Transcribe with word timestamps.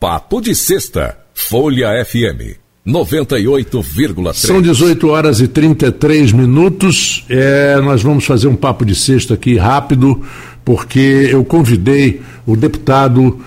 Papo 0.00 0.40
de 0.40 0.54
Sexta, 0.54 1.16
Folha 1.34 1.88
FM 2.04 2.56
98,3. 2.86 4.34
São 4.34 4.62
18 4.62 5.08
horas 5.08 5.40
e 5.40 5.48
33 5.48 6.30
minutos. 6.30 7.24
É, 7.28 7.80
nós 7.80 8.00
vamos 8.00 8.24
fazer 8.24 8.46
um 8.46 8.54
papo 8.54 8.84
de 8.84 8.94
sexta 8.94 9.34
aqui 9.34 9.56
rápido, 9.56 10.22
porque 10.64 11.28
eu 11.30 11.44
convidei 11.44 12.22
o 12.46 12.56
deputado 12.56 13.40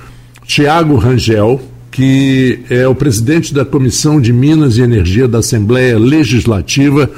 Tiago 0.46 0.98
Rangel, 0.98 1.62
que 1.90 2.60
é 2.70 2.86
o 2.86 2.94
presidente 2.94 3.54
da 3.54 3.64
Comissão 3.64 4.20
de 4.20 4.34
Minas 4.34 4.78
e 4.78 4.82
Energia 4.82 5.30
da 5.30 5.40
Assembleia 5.40 5.98
Legislativa. 5.98 7.10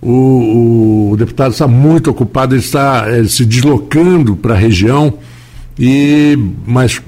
O, 0.00 1.10
o 1.10 1.16
deputado 1.16 1.52
está 1.52 1.66
muito 1.66 2.08
ocupado, 2.08 2.54
ele 2.54 2.62
está 2.62 3.04
é, 3.08 3.24
se 3.24 3.44
deslocando 3.44 4.36
para 4.36 4.54
a 4.54 4.58
região 4.58 5.18
e 5.80 6.38
mas 6.66 7.00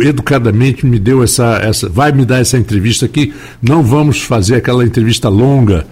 educadamente 0.00 0.86
me 0.86 1.00
deu 1.00 1.22
essa, 1.22 1.58
essa 1.60 1.88
vai 1.88 2.12
me 2.12 2.24
dar 2.24 2.38
essa 2.38 2.56
entrevista 2.56 3.06
aqui 3.06 3.34
não 3.60 3.82
vamos 3.82 4.22
fazer 4.22 4.54
aquela 4.54 4.84
entrevista 4.84 5.28
longa 5.28 5.84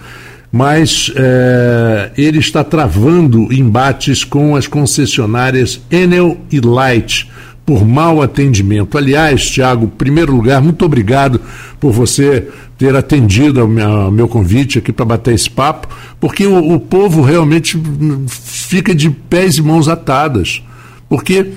mas 0.53 1.11
é, 1.17 2.13
ele 2.17 2.39
está 2.39 2.63
travando 2.63 3.53
embates 3.53 4.23
com 4.23 4.55
as 4.55 4.69
concessionárias 4.69 5.81
Enel 5.91 6.39
e 6.51 6.61
Light 6.61 7.29
por 7.65 7.87
mau 7.87 8.21
atendimento. 8.21 8.99
Aliás, 8.99 9.49
Tiago, 9.49 9.87
em 9.87 9.89
primeiro 9.89 10.35
lugar, 10.35 10.61
muito 10.61 10.85
obrigado 10.85 11.41
por 11.81 11.93
você 11.93 12.49
ter 12.77 12.95
atendido 12.95 13.61
ao 13.61 13.69
meu, 14.11 14.29
convite 14.29 14.79
aqui 14.79 14.93
para 14.93 15.05
bater 15.05 15.35
esse 15.35 15.49
papo, 15.49 15.89
porque 16.21 16.45
o, 16.47 16.75
o 16.75 16.81
povo 16.81 17.23
realmente 17.23 17.81
fica 18.29 18.95
de 18.95 19.09
pés 19.09 19.57
e 19.57 19.63
mãos 19.63 19.89
atadas. 19.89 20.63
Porque 21.09 21.53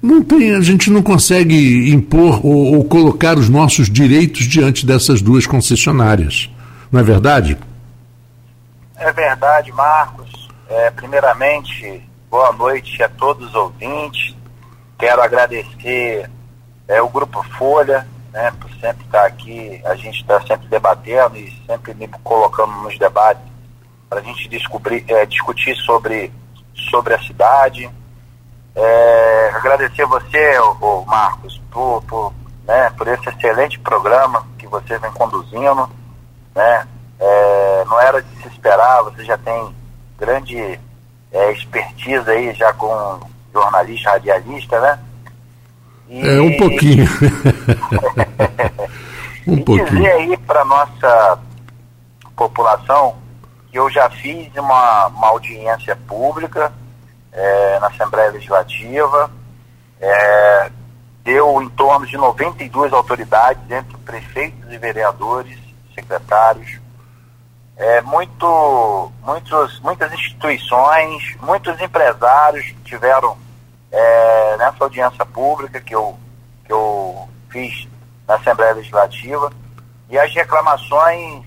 não 0.00 0.22
tem, 0.22 0.54
a 0.54 0.60
gente 0.60 0.90
não 0.90 1.02
consegue 1.02 1.90
impor 1.92 2.44
ou, 2.46 2.76
ou, 2.76 2.84
colocar 2.84 3.36
os 3.36 3.48
nossos 3.48 3.90
direitos 3.90 4.46
diante 4.46 4.86
dessas 4.86 5.20
duas 5.20 5.46
concessionárias. 5.46 6.48
Não 6.90 7.00
é 7.00 7.02
verdade? 7.02 7.58
É 8.96 9.12
verdade, 9.12 9.72
Marcos. 9.72 10.48
É, 10.68 10.90
primeiramente, 10.92 12.02
boa 12.30 12.52
noite 12.52 13.02
a 13.02 13.08
todos 13.08 13.48
os 13.48 13.54
ouvintes. 13.54 14.36
Quero 14.98 15.20
agradecer 15.20 16.30
é, 16.86 17.02
o 17.02 17.08
Grupo 17.08 17.42
Folha, 17.56 18.06
né, 18.32 18.52
por 18.60 18.70
sempre 18.80 19.04
estar 19.04 19.26
aqui. 19.26 19.80
A 19.84 19.96
gente 19.96 20.20
está 20.20 20.40
sempre 20.42 20.68
debatendo 20.68 21.36
e 21.36 21.52
sempre 21.66 21.92
me 21.94 22.08
colocando 22.22 22.72
nos 22.82 22.96
debates 22.98 23.42
para 24.08 24.20
a 24.20 24.22
gente 24.22 24.48
descobrir, 24.48 25.04
é, 25.08 25.26
discutir 25.26 25.74
sobre, 25.78 26.30
sobre 26.90 27.14
a 27.14 27.22
cidade 27.22 27.90
é, 28.74 29.50
agradecer 29.54 30.06
você, 30.06 30.58
o, 30.80 31.04
Marcos, 31.06 31.60
por, 31.70 32.02
por, 32.02 32.32
né, 32.66 32.90
por 32.96 33.06
esse 33.08 33.28
excelente 33.28 33.78
programa 33.78 34.46
que 34.58 34.66
você 34.66 34.98
vem 34.98 35.10
conduzindo. 35.12 35.88
Né? 36.54 36.86
É, 37.20 37.84
não 37.86 38.00
era 38.00 38.22
de 38.22 38.42
se 38.42 38.48
esperar, 38.48 39.02
você 39.02 39.24
já 39.24 39.36
tem 39.38 39.74
grande 40.18 40.78
é, 41.32 41.52
expertise 41.52 42.30
aí 42.30 42.54
já 42.54 42.72
com 42.72 43.20
jornalista, 43.52 44.10
radialista, 44.10 44.80
né? 44.80 44.98
E, 46.08 46.26
é, 46.26 46.40
um 46.40 46.56
pouquinho. 46.56 47.04
um 49.46 49.54
e 49.54 49.64
pouquinho. 49.64 49.90
dizer 49.90 50.12
aí 50.12 50.36
para 50.38 50.64
nossa 50.64 51.38
população 52.36 53.16
que 53.70 53.78
eu 53.78 53.90
já 53.90 54.08
fiz 54.08 54.50
uma, 54.56 55.08
uma 55.08 55.28
audiência 55.28 55.94
pública 56.06 56.72
é, 57.38 57.78
na 57.78 57.86
Assembleia 57.86 58.32
Legislativa. 58.32 59.30
É, 60.00 60.70
deu 61.22 61.62
em 61.62 61.68
torno 61.70 62.06
de 62.06 62.16
92 62.16 62.92
autoridades, 62.92 63.62
entre 63.70 63.96
prefeitos 63.98 64.72
e 64.72 64.78
vereadores, 64.78 65.58
secretários. 65.94 66.80
É, 67.76 68.00
muito, 68.00 69.12
muitos, 69.22 69.80
muitas 69.80 70.12
instituições, 70.12 71.36
muitos 71.40 71.80
empresários 71.80 72.74
tiveram 72.84 73.36
é, 73.92 74.56
nessa 74.56 74.82
audiência 74.82 75.24
pública 75.24 75.80
que 75.80 75.94
eu, 75.94 76.18
que 76.64 76.72
eu 76.72 77.28
fiz 77.50 77.86
na 78.26 78.34
Assembleia 78.34 78.74
Legislativa. 78.74 79.52
E 80.10 80.18
as 80.18 80.34
reclamações 80.34 81.44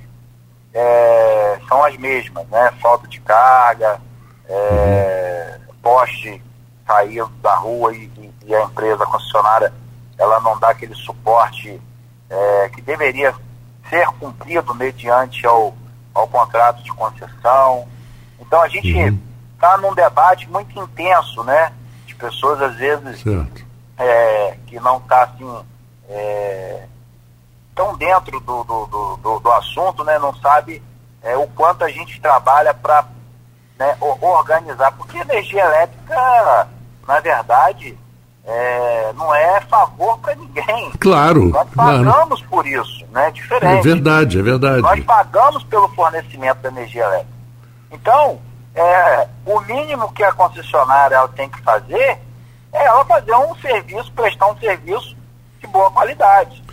é, 0.73 1.59
são 1.67 1.83
as 1.83 1.97
mesmas, 1.97 2.47
né? 2.47 2.71
Falta 2.81 3.07
de 3.07 3.19
carga, 3.19 3.99
é, 4.47 5.59
poste 5.81 6.41
caiu 6.85 7.27
da 7.41 7.55
rua 7.55 7.93
e, 7.95 8.11
e, 8.17 8.31
e, 8.45 8.55
a 8.55 8.63
empresa 8.63 9.05
concessionária 9.05 9.73
ela 10.17 10.39
não 10.41 10.59
dá 10.59 10.69
aquele 10.69 10.93
suporte 10.95 11.81
é, 12.29 12.69
que 12.69 12.81
deveria 12.81 13.33
ser 13.89 14.05
cumprido 14.19 14.73
mediante 14.75 15.45
ao, 15.45 15.73
ao 16.13 16.27
contrato 16.27 16.83
de 16.83 16.91
concessão. 16.93 17.87
Então 18.39 18.61
a 18.61 18.67
gente 18.67 18.89
está 19.55 19.75
uhum. 19.75 19.81
num 19.81 19.95
debate 19.95 20.49
muito 20.49 20.79
intenso, 20.79 21.43
né? 21.43 21.73
De 22.05 22.15
pessoas 22.15 22.61
às 22.61 22.75
vezes 22.75 23.23
é, 23.97 24.57
que 24.67 24.79
não 24.79 24.97
está 24.97 25.23
assim 25.23 25.65
é, 26.09 26.85
tão 27.75 27.97
dentro 27.97 28.39
do, 28.39 28.63
do, 28.63 29.17
do, 29.17 29.39
do, 29.39 29.51
assunto, 29.53 30.03
né? 30.03 30.19
Não 30.19 30.35
sabe 30.35 30.81
é, 31.21 31.35
o 31.37 31.47
quanto 31.47 31.83
a 31.83 31.89
gente 31.89 32.19
trabalha 32.21 32.73
para 32.73 33.05
né, 33.81 33.97
organizar, 33.99 34.91
porque 34.91 35.17
energia 35.17 35.63
elétrica, 35.65 36.67
na 37.07 37.19
verdade, 37.19 37.97
é, 38.45 39.11
não 39.15 39.33
é 39.33 39.59
favor 39.61 40.19
para 40.19 40.35
ninguém. 40.35 40.91
Claro. 40.99 41.45
Nós 41.49 41.67
pagamos 41.75 42.41
claro. 42.41 42.49
por 42.49 42.67
isso, 42.67 43.03
né? 43.11 43.31
Diferente. 43.31 43.79
É 43.79 43.81
verdade, 43.81 44.39
é 44.39 44.41
verdade. 44.43 44.81
Nós 44.83 45.03
pagamos 45.03 45.63
pelo 45.63 45.87
fornecimento 45.89 46.59
da 46.59 46.69
energia 46.69 47.03
elétrica. 47.05 47.33
Então, 47.91 48.39
é, 48.75 49.27
o 49.47 49.59
mínimo 49.61 50.13
que 50.13 50.23
a 50.23 50.31
concessionária 50.31 51.15
ela 51.15 51.27
tem 51.29 51.49
que 51.49 51.59
fazer 51.63 52.19
é 52.71 52.85
ela 52.85 53.03
fazer 53.05 53.33
um 53.33 53.55
serviço, 53.55 54.11
prestar 54.11 54.45
um 54.47 54.57
serviço 54.59 55.17
de 55.59 55.65
boa 55.65 55.89
qualidade. 55.89 56.63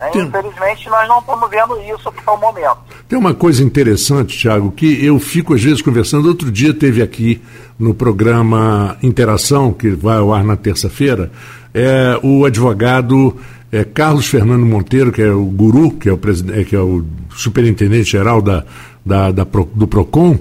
Né? 0.00 0.10
Infelizmente, 0.14 0.88
nós 0.88 1.08
não 1.08 1.18
estamos 1.18 1.50
vendo 1.50 1.78
isso 1.94 2.08
até 2.08 2.30
o 2.30 2.36
momento. 2.36 2.78
Tem 3.08 3.18
uma 3.18 3.34
coisa 3.34 3.62
interessante, 3.62 4.36
Tiago, 4.36 4.72
que 4.72 5.04
eu 5.04 5.18
fico 5.18 5.54
às 5.54 5.62
vezes 5.62 5.82
conversando. 5.82 6.28
Outro 6.28 6.50
dia 6.50 6.74
teve 6.74 7.02
aqui 7.02 7.40
no 7.78 7.94
programa 7.94 8.96
Interação, 9.02 9.72
que 9.72 9.90
vai 9.90 10.18
ao 10.18 10.32
ar 10.32 10.44
na 10.44 10.56
terça-feira, 10.56 11.30
é, 11.72 12.18
o 12.22 12.44
advogado 12.44 13.36
é, 13.72 13.82
Carlos 13.82 14.26
Fernando 14.26 14.64
Monteiro, 14.64 15.10
que 15.10 15.20
é 15.20 15.30
o 15.30 15.44
guru, 15.44 15.90
que 15.90 16.08
é 16.08 16.12
o, 16.12 16.20
é, 16.52 16.64
que 16.64 16.76
é 16.76 16.80
o 16.80 17.04
superintendente 17.34 18.10
geral 18.10 18.40
da, 18.40 18.64
da, 19.04 19.32
da 19.32 19.44
do 19.74 19.86
PROCON, 19.88 20.38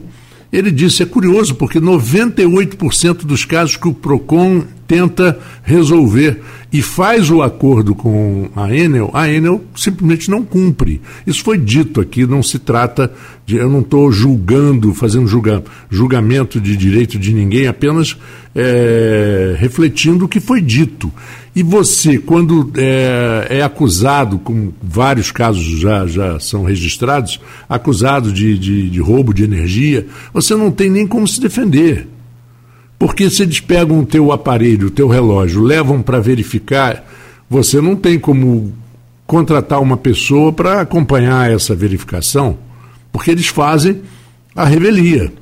ele 0.51 0.69
disse, 0.69 1.01
é 1.01 1.05
curioso, 1.07 1.55
porque 1.55 1.79
98% 1.79 3.25
dos 3.25 3.43
casos 3.43 3.75
que 3.75 3.87
o 3.87 3.93
PROCON 3.93 4.63
tenta 4.87 5.39
resolver 5.63 6.41
e 6.73 6.81
faz 6.81 7.29
o 7.29 7.43
acordo 7.43 7.93
com 7.93 8.49
a 8.55 8.73
Enel, 8.75 9.11
a 9.13 9.29
Enel 9.29 9.63
simplesmente 9.75 10.31
não 10.31 10.43
cumpre. 10.43 10.99
Isso 11.25 11.43
foi 11.43 11.55
dito 11.55 12.01
aqui, 12.01 12.25
não 12.25 12.41
se 12.41 12.57
trata 12.57 13.13
de. 13.45 13.57
Eu 13.57 13.69
não 13.69 13.81
estou 13.81 14.11
julgando, 14.11 14.91
fazendo 14.91 15.27
julga, 15.27 15.63
julgamento 15.87 16.59
de 16.59 16.75
direito 16.75 17.19
de 17.19 17.31
ninguém, 17.31 17.67
apenas 17.67 18.17
é, 18.55 19.55
refletindo 19.59 20.25
o 20.25 20.27
que 20.27 20.39
foi 20.39 20.61
dito. 20.61 21.11
E 21.55 21.61
você, 21.61 22.17
quando 22.17 22.71
é, 22.75 23.47
é, 23.49 23.61
acusado, 23.61 24.39
como 24.39 24.73
vários 24.81 25.31
casos 25.31 25.63
já, 25.79 26.07
já 26.07 26.39
são 26.39 26.63
registrados, 26.63 27.39
acusado 27.69 28.31
de, 28.31 28.57
de, 28.57 28.89
de 28.89 28.99
roubo 28.99 29.31
de 29.31 29.43
energia, 29.43 30.07
você 30.33 30.55
não 30.55 30.71
tem 30.71 30.89
nem 30.89 31.05
como 31.05 31.27
se 31.27 31.39
defender. 31.39 32.07
Porque 32.97 33.29
se 33.29 33.43
eles 33.43 33.59
pegam 33.59 33.99
o 33.99 34.05
teu 34.05 34.31
aparelho, 34.31 34.87
o 34.87 34.91
teu 34.91 35.07
relógio, 35.07 35.61
levam 35.61 36.01
para 36.01 36.19
verificar, 36.19 37.03
você 37.49 37.81
não 37.81 37.95
tem 37.95 38.19
como 38.19 38.73
contratar 39.25 39.81
uma 39.81 39.97
pessoa 39.97 40.53
para 40.53 40.81
acompanhar 40.81 41.51
essa 41.51 41.75
verificação, 41.75 42.57
porque 43.11 43.31
eles 43.31 43.47
fazem 43.47 44.03
a 44.55 44.65
revelia. 44.65 45.33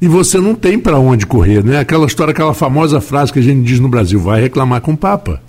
E 0.00 0.08
você 0.08 0.38
não 0.38 0.54
tem 0.54 0.78
para 0.78 0.98
onde 0.98 1.26
correr, 1.26 1.62
né? 1.62 1.78
Aquela 1.78 2.06
história, 2.06 2.32
aquela 2.32 2.54
famosa 2.54 3.00
frase 3.00 3.32
que 3.32 3.38
a 3.38 3.42
gente 3.42 3.62
diz 3.62 3.78
no 3.78 3.88
Brasil, 3.88 4.18
vai 4.18 4.40
reclamar 4.40 4.80
com 4.80 4.92
o 4.92 4.96
Papa. 4.96 5.42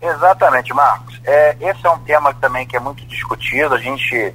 Exatamente, 0.00 0.72
Marcos. 0.74 1.18
É, 1.24 1.56
esse 1.60 1.86
é 1.86 1.90
um 1.90 1.98
tema 2.00 2.32
também 2.34 2.66
que 2.66 2.76
é 2.76 2.80
muito 2.80 3.04
discutido. 3.06 3.74
A 3.74 3.78
gente, 3.78 4.34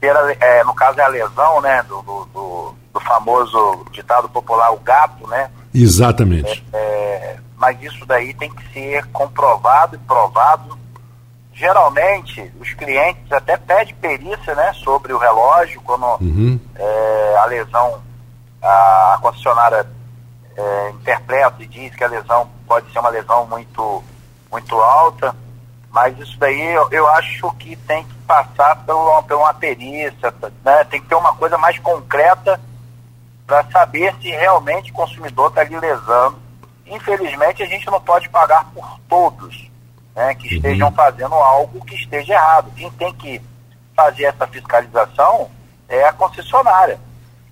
é, 0.00 0.64
no 0.64 0.74
caso 0.74 0.98
é 0.98 1.04
a 1.04 1.08
lesão, 1.08 1.60
né, 1.60 1.82
do, 1.82 2.00
do 2.02 2.26
do 2.32 2.74
famoso 3.00 3.84
ditado 3.90 4.28
popular, 4.28 4.72
o 4.72 4.78
gato, 4.78 5.26
né? 5.26 5.50
Exatamente. 5.74 6.64
É, 6.72 6.78
é, 6.78 7.36
mas 7.56 7.80
isso 7.82 8.04
daí 8.06 8.32
tem 8.34 8.50
que 8.50 8.72
ser 8.72 9.04
comprovado 9.06 9.96
e 9.96 9.98
provado. 9.98 10.78
Geralmente, 11.52 12.52
os 12.60 12.72
clientes 12.74 13.30
até 13.32 13.56
pedem 13.56 13.94
perícia, 13.94 14.54
né, 14.54 14.72
sobre 14.74 15.12
o 15.12 15.18
relógio, 15.18 15.80
quando 15.82 16.04
uhum. 16.20 16.60
é, 16.74 17.36
a 17.38 17.44
lesão, 17.46 18.02
a, 18.62 19.14
a 19.14 19.18
concessionária 19.22 19.86
é, 20.56 20.90
interpreta 20.90 21.62
e 21.62 21.66
diz 21.66 21.94
que 21.94 22.04
a 22.04 22.08
lesão 22.08 22.48
pode 22.66 22.90
ser 22.92 22.98
uma 22.98 23.08
lesão 23.08 23.46
muito, 23.46 24.02
muito 24.50 24.74
alta, 24.76 25.34
mas 25.90 26.18
isso 26.18 26.38
daí 26.38 26.74
eu, 26.74 26.88
eu 26.90 27.08
acho 27.08 27.50
que 27.52 27.74
tem 27.74 28.04
que 28.04 28.14
passar 28.26 28.76
por 28.84 28.94
uma, 28.94 29.22
por 29.22 29.36
uma 29.36 29.54
perícia, 29.54 30.34
né? 30.64 30.84
tem 30.84 31.00
que 31.00 31.08
ter 31.08 31.14
uma 31.14 31.34
coisa 31.34 31.56
mais 31.56 31.78
concreta 31.78 32.60
para 33.46 33.64
saber 33.70 34.14
se 34.20 34.28
realmente 34.30 34.90
o 34.90 34.94
consumidor 34.94 35.48
está 35.48 35.60
ali 35.60 35.78
lesando. 35.78 36.36
Infelizmente, 36.86 37.62
a 37.62 37.66
gente 37.66 37.86
não 37.86 38.00
pode 38.00 38.28
pagar 38.28 38.64
por 38.74 38.98
todos 39.08 39.70
né, 40.14 40.34
que 40.34 40.48
uhum. 40.48 40.56
estejam 40.56 40.92
fazendo 40.92 41.34
algo 41.34 41.84
que 41.84 41.94
esteja 41.94 42.34
errado. 42.34 42.70
Quem 42.76 42.90
tem 42.92 43.12
que 43.14 43.40
fazer 43.94 44.24
essa 44.24 44.46
fiscalização 44.46 45.48
é 45.88 46.04
a 46.04 46.12
concessionária. 46.12 46.98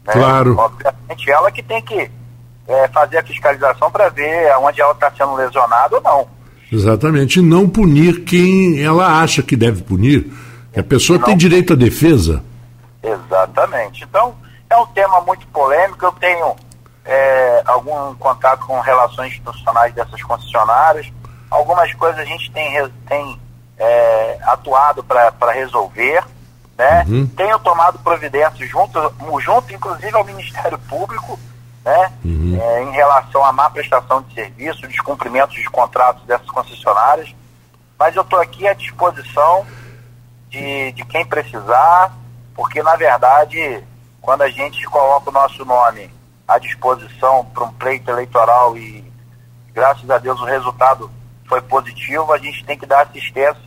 Né? 0.04 0.12
Claro. 0.12 0.56
Obviamente, 0.58 1.30
ela 1.30 1.50
que 1.50 1.62
tem 1.62 1.80
que 1.82 2.10
é, 2.66 2.88
fazer 2.88 3.18
a 3.18 3.24
fiscalização 3.24 3.90
para 3.90 4.08
ver 4.08 4.56
onde 4.58 4.80
ela 4.80 4.92
está 4.92 5.10
sendo 5.10 5.34
lesionada 5.34 5.96
ou 5.96 6.02
não. 6.02 6.28
Exatamente. 6.72 7.38
E 7.38 7.42
não 7.42 7.68
punir 7.68 8.24
quem 8.24 8.82
ela 8.82 9.20
acha 9.20 9.42
que 9.42 9.56
deve 9.56 9.82
punir. 9.82 10.32
A 10.76 10.82
pessoa 10.82 11.18
não... 11.18 11.26
tem 11.26 11.36
direito 11.36 11.72
à 11.72 11.76
defesa. 11.76 12.42
Exatamente. 13.02 14.04
Então, 14.04 14.34
é 14.74 14.78
um 14.78 14.86
tema 14.86 15.20
muito 15.20 15.46
polêmico. 15.48 16.04
Eu 16.04 16.12
tenho 16.12 16.56
é, 17.04 17.62
algum 17.64 18.14
contato 18.16 18.66
com 18.66 18.80
relações 18.80 19.32
institucionais 19.32 19.94
dessas 19.94 20.22
concessionárias. 20.22 21.10
Algumas 21.50 21.92
coisas 21.94 22.20
a 22.20 22.24
gente 22.24 22.50
tem, 22.50 22.90
tem 23.06 23.40
é, 23.78 24.38
atuado 24.42 25.04
para 25.04 25.52
resolver. 25.52 26.24
Né? 26.76 27.04
Uhum. 27.06 27.26
Tenho 27.28 27.58
tomado 27.60 27.98
providências 28.00 28.68
junto, 28.68 28.98
junto, 29.40 29.72
inclusive, 29.72 30.14
ao 30.16 30.24
Ministério 30.24 30.78
Público, 30.78 31.38
né? 31.84 32.12
Uhum. 32.24 32.58
É, 32.60 32.82
em 32.82 32.90
relação 32.90 33.44
à 33.44 33.52
má 33.52 33.70
prestação 33.70 34.22
de 34.22 34.34
serviço, 34.34 34.88
descumprimento 34.88 35.54
de 35.54 35.64
contratos 35.66 36.24
dessas 36.24 36.50
concessionárias. 36.50 37.32
Mas 37.96 38.16
eu 38.16 38.22
estou 38.22 38.40
aqui 38.40 38.66
à 38.66 38.74
disposição 38.74 39.64
de, 40.50 40.90
de 40.92 41.04
quem 41.04 41.24
precisar, 41.24 42.12
porque, 42.56 42.82
na 42.82 42.96
verdade, 42.96 43.84
quando 44.24 44.40
a 44.40 44.48
gente 44.48 44.82
coloca 44.86 45.28
o 45.28 45.32
nosso 45.32 45.64
nome 45.66 46.10
à 46.48 46.58
disposição 46.58 47.46
para 47.52 47.64
um 47.64 47.72
pleito 47.74 48.10
eleitoral 48.10 48.76
e, 48.76 49.04
graças 49.74 50.08
a 50.08 50.16
Deus, 50.16 50.40
o 50.40 50.46
resultado 50.46 51.10
foi 51.46 51.60
positivo, 51.60 52.32
a 52.32 52.38
gente 52.38 52.64
tem 52.64 52.78
que 52.78 52.86
dar 52.86 53.02
assistência 53.02 53.62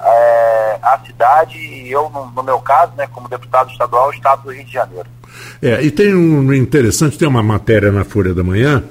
é, 0.00 0.78
à 0.80 1.00
cidade 1.04 1.58
e 1.58 1.90
eu, 1.90 2.08
no, 2.10 2.30
no, 2.30 2.42
meu 2.42 2.60
caso, 2.60 2.92
né, 2.96 3.08
como 3.12 3.28
deputado 3.28 3.70
estadual, 3.70 4.08
o 4.08 4.12
Estado 4.12 4.42
do 4.42 4.52
Rio 4.52 4.64
de 4.64 4.72
Janeiro. 4.72 5.08
É, 5.60 5.82
e 5.82 5.90
tem 5.90 6.14
um 6.14 6.52
interessante, 6.52 7.18
tem 7.18 7.26
uma 7.26 7.42
matéria 7.42 7.90
na 7.90 8.04
Folha 8.04 8.32
da 8.32 8.44
Manhã, 8.44 8.84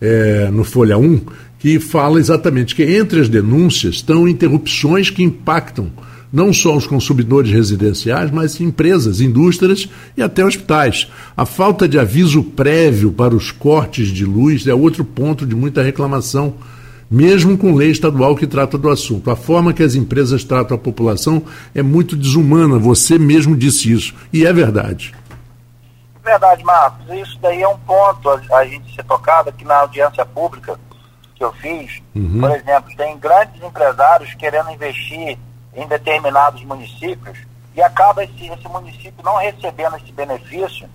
é, 0.00 0.48
no 0.52 0.62
Folha 0.62 0.96
1, 0.96 1.26
que 1.58 1.80
fala 1.80 2.20
exatamente 2.20 2.76
que 2.76 2.84
entre 2.84 3.20
as 3.20 3.28
denúncias 3.28 3.96
estão 3.96 4.28
interrupções 4.28 5.10
que 5.10 5.22
impactam 5.24 5.90
não 6.32 6.52
só 6.52 6.76
os 6.76 6.86
consumidores 6.86 7.50
residenciais, 7.50 8.30
mas 8.30 8.60
empresas, 8.60 9.20
indústrias 9.20 9.88
e 10.16 10.22
até 10.22 10.44
hospitais. 10.44 11.10
A 11.36 11.44
falta 11.44 11.88
de 11.88 11.98
aviso 11.98 12.42
prévio 12.42 13.12
para 13.12 13.34
os 13.34 13.50
cortes 13.50 14.08
de 14.08 14.24
luz 14.24 14.66
é 14.66 14.74
outro 14.74 15.04
ponto 15.04 15.44
de 15.44 15.54
muita 15.54 15.82
reclamação, 15.82 16.54
mesmo 17.10 17.58
com 17.58 17.74
lei 17.74 17.90
estadual 17.90 18.36
que 18.36 18.46
trata 18.46 18.78
do 18.78 18.88
assunto. 18.88 19.30
A 19.30 19.36
forma 19.36 19.72
que 19.72 19.82
as 19.82 19.94
empresas 19.94 20.44
tratam 20.44 20.76
a 20.76 20.80
população 20.80 21.42
é 21.74 21.82
muito 21.82 22.16
desumana, 22.16 22.78
você 22.78 23.18
mesmo 23.18 23.56
disse 23.56 23.92
isso, 23.92 24.14
e 24.32 24.46
é 24.46 24.52
verdade. 24.52 25.12
Verdade, 26.22 26.62
Marcos. 26.62 27.06
Isso 27.18 27.38
daí 27.40 27.62
é 27.62 27.68
um 27.68 27.78
ponto 27.78 28.28
a, 28.28 28.58
a 28.58 28.64
gente 28.64 28.94
ser 28.94 29.02
tocado 29.04 29.48
aqui 29.48 29.64
na 29.64 29.78
audiência 29.78 30.24
pública 30.24 30.78
que 31.34 31.42
eu 31.42 31.52
fiz. 31.54 32.00
Uhum. 32.14 32.40
Por 32.40 32.50
exemplo, 32.50 32.96
tem 32.96 33.18
grandes 33.18 33.60
empresários 33.62 34.32
querendo 34.34 34.70
investir 34.70 35.38
em 35.74 35.86
determinados 35.86 36.62
municípios 36.64 37.38
e 37.74 37.82
acaba 37.82 38.24
esse, 38.24 38.46
esse 38.46 38.68
município 38.68 39.24
não 39.24 39.36
recebendo 39.36 39.96
esse 39.96 40.12
benefício 40.12 40.88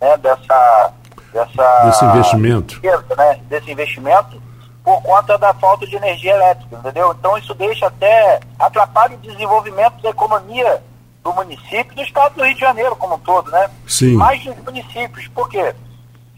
né, 0.00 0.16
dessa, 0.16 0.92
dessa 1.32 1.84
desse 1.84 2.04
investimento. 2.04 2.80
Né, 3.16 3.40
desse 3.48 3.70
investimento 3.70 4.42
por 4.82 5.00
conta 5.02 5.38
da 5.38 5.54
falta 5.54 5.86
de 5.86 5.94
energia 5.94 6.34
elétrica, 6.34 6.76
entendeu? 6.76 7.14
Então 7.16 7.38
isso 7.38 7.54
deixa 7.54 7.86
até 7.86 8.40
atrapalha 8.58 9.14
o 9.14 9.18
desenvolvimento 9.18 10.02
da 10.02 10.10
economia 10.10 10.82
do 11.22 11.32
município 11.32 11.92
e 11.92 11.94
do 11.94 12.02
estado 12.02 12.34
do 12.34 12.44
Rio 12.44 12.54
de 12.54 12.60
Janeiro 12.60 12.96
como 12.96 13.14
um 13.14 13.18
todo, 13.18 13.50
né? 13.50 13.70
Sim. 13.86 14.16
Mais 14.16 14.42
dos 14.42 14.56
municípios. 14.56 15.28
Por 15.28 15.48
quê? 15.48 15.72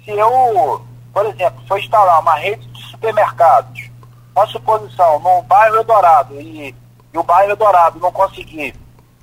Se 0.05 0.11
eu, 0.11 0.85
por 1.13 1.25
exemplo, 1.25 1.63
for 1.67 1.79
instalar 1.79 2.21
uma 2.21 2.35
rede 2.35 2.67
de 2.67 2.83
supermercados, 2.91 3.91
uma 4.37 4.47
suposição, 4.47 5.19
no 5.21 5.43
bairro 5.43 5.77
Eldorado, 5.77 6.39
e, 6.39 6.75
e 7.15 7.19
o 7.19 7.23
bairro 7.23 7.53
Eldorado 7.53 8.01
não 8.01 8.11
conseguir 8.11 8.75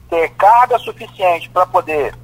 ter 0.10 0.30
carga 0.32 0.80
suficiente 0.80 1.50
para 1.50 1.66
poder 1.66 2.16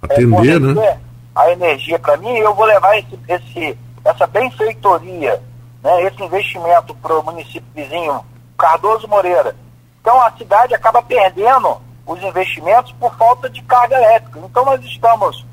atender, 0.00 0.56
é, 0.56 0.58
né? 0.60 1.00
a 1.34 1.50
energia 1.50 1.98
para 1.98 2.16
mim, 2.16 2.36
eu 2.38 2.54
vou 2.54 2.64
levar 2.64 2.96
esse, 2.98 3.18
esse, 3.28 3.78
essa 4.04 4.26
benfeitoria, 4.26 5.42
né, 5.82 6.02
esse 6.04 6.22
investimento 6.22 6.94
para 6.94 7.18
o 7.18 7.22
município 7.22 7.64
vizinho, 7.74 8.24
Cardoso 8.56 9.08
Moreira. 9.08 9.54
Então 10.00 10.20
a 10.22 10.30
cidade 10.32 10.74
acaba 10.74 11.02
perdendo 11.02 11.80
os 12.06 12.22
investimentos 12.22 12.92
por 12.92 13.14
falta 13.16 13.50
de 13.50 13.60
carga 13.62 13.96
elétrica. 13.96 14.40
Então 14.42 14.64
nós 14.64 14.82
estamos 14.84 15.44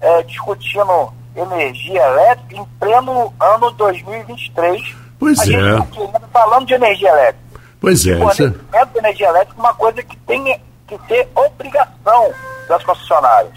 é, 0.00 0.22
discutindo 0.22 1.12
energia 1.34 2.00
elétrica 2.00 2.56
em 2.56 2.64
pleno 2.78 3.34
ano 3.40 3.70
2023. 3.72 4.96
Pois 5.18 5.38
a 5.40 5.44
é. 5.44 5.46
Gente 5.46 6.12
tá 6.12 6.20
falando 6.32 6.66
de 6.66 6.74
energia 6.74 7.08
elétrica. 7.08 7.43
Pois 7.84 8.06
é. 8.06 8.16
O. 8.16 8.30
É- 8.30 8.84
de 8.86 8.98
energia 8.98 9.28
elétrica 9.28 9.54
é 9.58 9.60
uma 9.60 9.74
coisa 9.74 10.02
que 10.02 10.16
tem 10.26 10.42
que 10.88 10.98
ter 11.06 11.28
obrigação 11.34 12.32
das 12.66 12.82
concessionárias. 12.82 13.52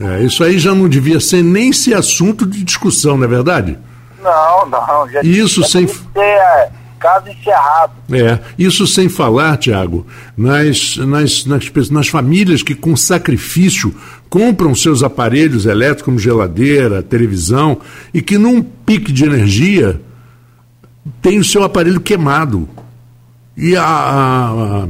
É, 0.00 0.22
isso 0.22 0.42
aí 0.42 0.58
já 0.58 0.74
não 0.74 0.88
devia 0.88 1.20
ser 1.20 1.42
nem 1.42 1.74
ser 1.74 1.94
assunto 1.94 2.46
de 2.46 2.64
discussão, 2.64 3.18
não 3.18 3.24
é 3.24 3.28
verdade? 3.28 3.78
Não, 4.22 4.66
não. 4.66 5.08
Já, 5.10 5.20
isso 5.20 5.60
já 5.60 5.68
sem. 5.68 5.86
Ter, 5.86 6.20
é, 6.20 6.70
caso 6.98 7.28
encerrado. 7.28 7.92
É, 8.10 8.38
isso 8.58 8.86
sem 8.86 9.10
falar, 9.10 9.58
Tiago, 9.58 10.06
nas, 10.34 10.96
nas, 10.96 11.44
nas, 11.44 11.90
nas 11.90 12.08
famílias 12.08 12.62
que 12.62 12.74
com 12.74 12.96
sacrifício 12.96 13.94
compram 14.30 14.74
seus 14.74 15.02
aparelhos 15.02 15.66
elétricos, 15.66 16.02
como 16.02 16.18
geladeira, 16.18 17.02
televisão, 17.02 17.78
e 18.14 18.22
que 18.22 18.38
num 18.38 18.62
pique 18.62 19.12
de 19.12 19.26
energia 19.26 20.00
tem 21.20 21.38
o 21.38 21.44
seu 21.44 21.62
aparelho 21.62 22.00
queimado. 22.00 22.66
E 23.56 23.76
a, 23.76 23.84
a, 23.84 24.88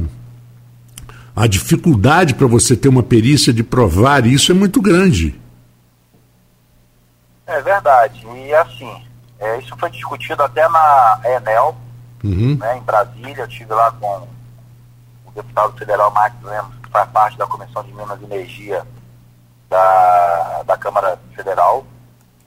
a 1.35 1.47
dificuldade 1.47 2.33
para 2.33 2.47
você 2.47 2.75
ter 2.75 2.89
uma 2.89 3.03
perícia 3.03 3.53
de 3.53 3.63
provar 3.63 4.25
isso 4.25 4.51
é 4.51 4.55
muito 4.55 4.81
grande. 4.81 5.39
É 7.45 7.61
verdade. 7.61 8.27
E 8.27 8.53
assim, 8.53 9.03
é, 9.39 9.57
isso 9.59 9.75
foi 9.77 9.89
discutido 9.89 10.43
até 10.43 10.67
na 10.67 11.21
Enel, 11.23 11.77
uhum. 12.23 12.57
né, 12.57 12.77
em 12.77 12.81
Brasília. 12.81 13.43
Eu 13.43 13.47
estive 13.47 13.73
lá 13.73 13.89
com 13.91 14.27
o 15.27 15.31
deputado 15.33 15.77
federal 15.77 16.11
Marcos 16.11 16.43
Lemos, 16.43 16.75
que 16.83 16.89
faz 16.89 17.09
parte 17.11 17.37
da 17.37 17.47
Comissão 17.47 17.83
de 17.83 17.93
Minas 17.93 18.19
e 18.21 18.25
Energia 18.25 18.85
da, 19.69 20.63
da 20.65 20.77
Câmara 20.77 21.17
Federal. 21.33 21.85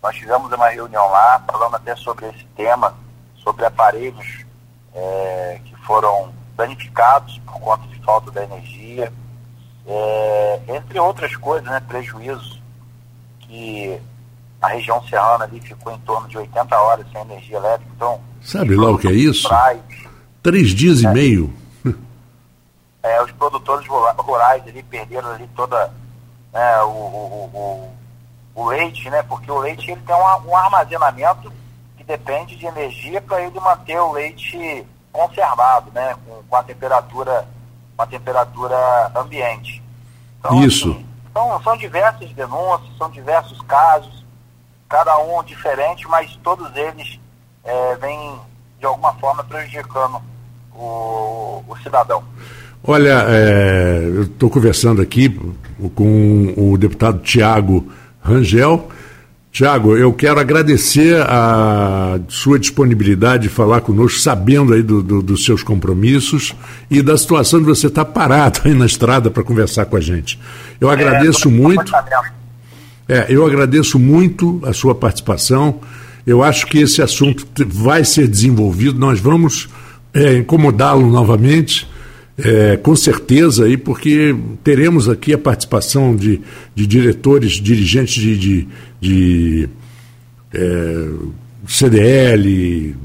Nós 0.03 0.17
tivemos 0.17 0.53
uma 0.53 0.69
reunião 0.69 1.09
lá, 1.11 1.43
falando 1.51 1.77
até 1.77 1.97
sobre 1.97 2.27
esse 2.27 2.45
tema, 2.57 2.95
sobre 3.43 3.65
aparelhos 3.65 4.50
é, 4.95 5.61
que 5.65 5.75
foram 5.87 6.33
danificados 6.57 7.39
por 7.39 7.61
conta 7.61 7.87
de 7.89 7.99
falta 8.05 8.31
da 8.31 8.45
energia, 8.45 9.13
é, 9.87 10.61
entre 10.69 10.99
outras 10.99 11.35
coisas, 11.37 11.69
né, 11.69 11.81
prejuízos 11.89 12.61
que 13.41 14.01
a 14.61 14.69
região 14.69 15.03
serrana 15.09 15.45
ali 15.45 15.61
ficou 15.61 15.93
em 15.93 15.99
torno 16.01 16.29
de 16.29 16.37
80 16.37 16.77
horas 16.77 17.07
sem 17.11 17.21
energia 17.23 17.57
elétrica. 17.57 17.91
Então, 17.97 18.21
Sabe 18.43 18.77
lá 18.77 18.91
o 18.91 18.99
que 18.99 19.09
é 19.09 19.13
isso? 19.13 19.49
Três 20.43 20.71
dias 20.71 21.03
é, 21.03 21.09
e 21.09 21.13
meio. 21.13 21.53
É, 23.03 23.23
os 23.23 23.33
produtores 23.33 23.89
rurais 23.89 24.63
ali 24.69 24.83
perderam 24.83 25.31
ali 25.31 25.49
toda 25.57 25.91
né, 26.53 26.83
o, 26.83 26.89
o, 26.89 27.51
o, 28.55 28.63
o, 28.63 28.69
leite, 28.69 29.09
né? 29.09 29.23
Porque 29.23 29.51
o 29.51 29.59
leite 29.59 29.91
ele 29.91 30.03
tem 30.03 30.15
um, 30.15 30.51
um 30.51 30.55
armazenamento 30.55 31.51
depende 32.11 32.57
de 32.57 32.67
energia 32.67 33.21
para 33.21 33.41
ele 33.43 33.59
manter 33.61 33.99
o 34.01 34.13
leite 34.13 34.85
conservado, 35.13 35.91
né? 35.93 36.17
Com, 36.27 36.43
com, 36.43 36.57
a 36.57 36.63
temperatura 36.63 37.47
com 37.97 38.03
a 38.03 38.07
temperatura 38.07 39.13
ambiente. 39.15 39.81
Então, 40.39 40.65
isso. 40.65 40.91
Assim, 40.91 41.07
são, 41.33 41.63
são 41.63 41.77
diversas 41.77 42.33
denúncias, 42.33 42.97
são 42.99 43.11
diversos 43.11 43.61
casos, 43.63 44.25
cada 44.89 45.17
um 45.19 45.43
diferente, 45.45 46.09
mas 46.09 46.37
todos 46.43 46.75
eles 46.75 47.21
é, 47.63 47.97
vem 47.97 48.41
de 48.81 48.87
alguma 48.87 49.13
forma 49.15 49.45
prejudicando 49.45 50.21
o, 50.75 51.63
o 51.69 51.77
cidadão. 51.83 52.25
Olha, 52.83 53.25
é, 53.29 54.03
eu 54.03 54.23
estou 54.23 54.51
conversando 54.51 55.01
aqui 55.03 55.29
com 55.95 56.55
o 56.57 56.77
deputado 56.79 57.21
Tiago 57.21 57.93
Rangel, 58.23 58.89
Tiago, 59.53 59.97
eu 59.97 60.13
quero 60.13 60.39
agradecer 60.39 61.21
a 61.23 62.21
sua 62.29 62.57
disponibilidade 62.57 63.45
de 63.45 63.49
falar 63.49 63.81
conosco, 63.81 64.21
sabendo 64.21 64.73
aí 64.73 64.83
do, 64.83 65.03
do, 65.03 65.21
dos 65.21 65.45
seus 65.45 65.63
compromissos 65.65 66.55
e 66.89 67.03
da 67.03 67.17
situação 67.19 67.59
de 67.59 67.67
você 67.67 67.89
estar 67.89 68.05
parado 68.05 68.61
aí 68.65 68.75
na 68.75 68.87
estrada 68.87 69.29
para 69.29 69.43
conversar 69.43 69.87
com 69.87 69.97
a 69.97 70.01
gente. 70.01 70.39
Eu 70.81 70.89
é, 70.89 70.93
agradeço 70.93 71.49
é, 71.49 71.51
muito. 71.51 71.93
É, 73.09 73.27
eu 73.29 73.45
agradeço 73.45 73.99
muito 73.99 74.61
a 74.65 74.73
sua 74.73 74.95
participação. 74.95 75.81
Eu 76.25 76.45
acho 76.45 76.69
que 76.69 76.79
esse 76.79 77.03
assunto 77.03 77.45
vai 77.67 78.05
ser 78.05 78.29
desenvolvido. 78.29 79.01
Nós 79.01 79.19
vamos 79.19 79.69
é, 80.15 80.39
incomodá-lo 80.39 81.11
novamente 81.11 81.90
é, 82.45 82.77
com 82.77 82.95
certeza, 82.97 83.65
aí, 83.65 83.77
porque 83.77 84.35
teremos 84.63 85.09
aqui 85.09 85.33
a 85.33 85.39
participação 85.39 86.15
de, 86.15 86.41
de 86.75 86.87
diretores, 86.87 87.53
dirigentes 87.53 88.15
de, 88.15 88.39
de, 88.39 88.69
de 89.01 89.69
é, 90.53 91.09
CDL, 91.67 92.97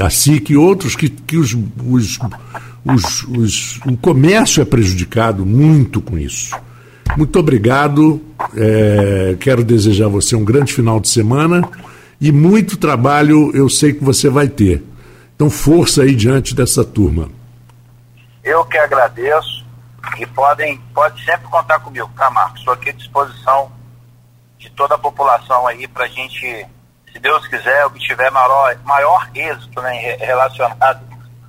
a 0.00 0.10
SIC 0.10 0.50
e 0.50 0.56
outros 0.56 0.94
que, 0.96 1.08
que 1.08 1.36
os, 1.36 1.56
os, 1.86 2.18
os, 2.84 3.22
os, 3.24 3.80
o 3.86 3.96
comércio 3.96 4.60
é 4.60 4.64
prejudicado 4.64 5.46
muito 5.46 6.00
com 6.00 6.18
isso. 6.18 6.54
Muito 7.16 7.38
obrigado. 7.38 8.20
É, 8.56 9.36
quero 9.38 9.64
desejar 9.64 10.06
a 10.06 10.08
você 10.08 10.34
um 10.34 10.44
grande 10.44 10.72
final 10.72 11.00
de 11.00 11.08
semana 11.08 11.62
e 12.20 12.32
muito 12.32 12.76
trabalho 12.76 13.50
eu 13.54 13.68
sei 13.68 13.92
que 13.92 14.04
você 14.04 14.28
vai 14.28 14.48
ter. 14.48 14.82
Então, 15.34 15.50
força 15.50 16.02
aí 16.02 16.14
diante 16.14 16.54
dessa 16.54 16.84
turma. 16.84 17.28
Eu 18.42 18.64
que 18.64 18.78
agradeço 18.78 19.64
e 20.18 20.26
podem 20.26 20.78
pode 20.92 21.24
sempre 21.24 21.48
contar 21.48 21.78
comigo, 21.80 22.10
tá, 22.16 22.30
Marcos? 22.30 22.60
Estou 22.60 22.74
aqui 22.74 22.90
à 22.90 22.92
disposição 22.92 23.72
de 24.58 24.68
toda 24.70 24.94
a 24.94 24.98
população 24.98 25.66
aí 25.66 25.88
para 25.88 26.04
a 26.04 26.08
gente, 26.08 26.66
se 27.12 27.18
Deus 27.18 27.46
quiser, 27.48 27.86
obtiver 27.86 28.30
maior, 28.30 28.76
maior 28.84 29.28
êxito 29.34 29.80
né, 29.80 30.16
relacionado 30.16 31.00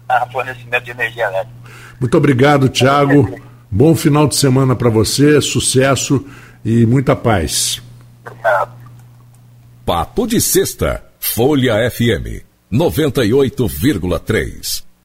a 0.07 0.25
fornecimento 0.27 0.83
de 0.83 0.91
energia 0.91 1.25
elétrica. 1.25 1.53
Muito 1.99 2.17
obrigado, 2.17 2.69
Tiago. 2.69 3.41
Bom 3.69 3.93
final 3.95 4.27
de 4.27 4.35
semana 4.35 4.75
para 4.75 4.89
você, 4.89 5.41
sucesso 5.41 6.25
e 6.63 6.85
muita 6.85 7.15
paz. 7.15 7.81
Obrigado. 8.25 8.71
Papo 9.85 10.27
de 10.27 10.39
Sexta, 10.39 11.03
Folha 11.19 11.89
FM 11.89 12.45
98,3. 12.71 14.92